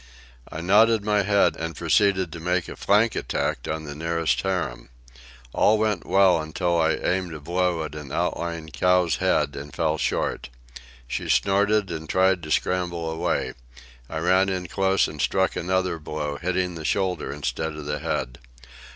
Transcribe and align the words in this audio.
I 0.51 0.61
nodded 0.61 1.05
my 1.05 1.21
head 1.21 1.55
and 1.57 1.75
proceeded 1.75 2.31
to 2.31 2.39
make 2.39 2.67
a 2.67 2.75
flank 2.75 3.15
attack 3.15 3.67
on 3.71 3.83
the 3.83 3.93
nearest 3.93 4.41
harem. 4.41 4.89
All 5.53 5.77
went 5.77 6.07
well 6.07 6.41
until 6.41 6.81
I 6.81 6.93
aimed 6.93 7.35
a 7.35 7.39
blow 7.39 7.83
at 7.83 7.93
an 7.93 8.11
outlying 8.11 8.69
cow's 8.69 9.17
head 9.17 9.55
and 9.55 9.71
fell 9.71 9.99
short. 9.99 10.49
She 11.07 11.29
snorted 11.29 11.91
and 11.91 12.09
tried 12.09 12.41
to 12.41 12.49
scramble 12.49 13.11
away. 13.11 13.53
I 14.09 14.17
ran 14.17 14.49
in 14.49 14.65
close 14.65 15.07
and 15.07 15.21
struck 15.21 15.55
another 15.55 15.99
blow, 15.99 16.37
hitting 16.37 16.73
the 16.73 16.83
shoulder 16.83 17.31
instead 17.31 17.75
of 17.75 17.85
the 17.85 17.99
head. 17.99 18.39